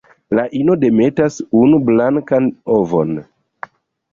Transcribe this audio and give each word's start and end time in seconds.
La 0.37 0.43
ino 0.59 0.77
demetas 0.83 1.37
unu 1.61 1.81
blankan 1.91 2.49
ovon. 2.79 3.13